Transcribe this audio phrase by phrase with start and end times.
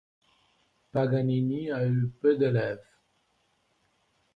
[0.93, 2.87] Paganini a eu peu d'élèves.